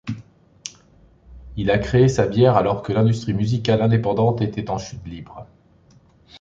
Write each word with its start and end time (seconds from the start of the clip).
Il 1.57 1.69
a 1.69 1.77
créé 1.77 2.07
sa 2.07 2.25
bière 2.25 2.57
alors 2.57 2.81
que 2.81 2.91
l'industrie 2.91 3.35
musicale 3.35 3.83
indépendante 3.83 4.41
était 4.41 4.71
en 4.71 4.79
chute 4.79 5.05
libre. 5.05 5.45